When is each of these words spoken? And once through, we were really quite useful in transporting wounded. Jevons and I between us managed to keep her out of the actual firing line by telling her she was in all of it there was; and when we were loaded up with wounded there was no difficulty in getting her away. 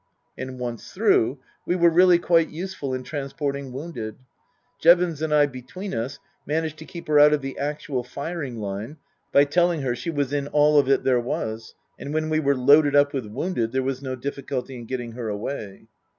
And 0.35 0.57
once 0.57 0.93
through, 0.93 1.37
we 1.63 1.75
were 1.75 1.91
really 1.91 2.17
quite 2.17 2.49
useful 2.49 2.91
in 2.95 3.03
transporting 3.03 3.71
wounded. 3.71 4.15
Jevons 4.79 5.21
and 5.21 5.31
I 5.31 5.45
between 5.45 5.93
us 5.93 6.17
managed 6.43 6.79
to 6.79 6.85
keep 6.85 7.07
her 7.07 7.19
out 7.19 7.33
of 7.33 7.41
the 7.43 7.55
actual 7.59 8.03
firing 8.03 8.57
line 8.57 8.97
by 9.31 9.43
telling 9.43 9.81
her 9.83 9.95
she 9.95 10.09
was 10.09 10.33
in 10.33 10.47
all 10.47 10.79
of 10.79 10.89
it 10.89 11.03
there 11.03 11.19
was; 11.19 11.75
and 11.99 12.15
when 12.15 12.29
we 12.31 12.39
were 12.39 12.57
loaded 12.57 12.95
up 12.95 13.13
with 13.13 13.27
wounded 13.27 13.73
there 13.73 13.83
was 13.83 14.01
no 14.01 14.15
difficulty 14.15 14.75
in 14.75 14.85
getting 14.87 15.11
her 15.11 15.29
away. 15.29 15.85